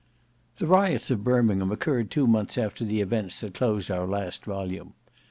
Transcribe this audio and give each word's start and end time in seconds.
The 0.57 0.65
riots 0.65 1.11
of 1.11 1.23
Birmingham 1.23 1.71
occurred 1.71 2.09
two 2.09 2.25
months 2.25 2.57
after 2.57 2.83
the 2.83 3.01
events 3.01 3.39
that 3.41 3.53
closed 3.53 3.91
our 3.91 4.07
last 4.07 4.43
volume. 4.45 4.95